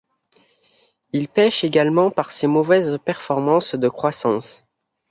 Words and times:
Il 1.13 1.27
pêche 1.27 1.63
également 1.63 2.09
par 2.09 2.31
ses 2.31 2.47
mauvaises 2.47 2.97
performances 3.05 3.75
de 3.75 3.87
croissance. 3.87 4.65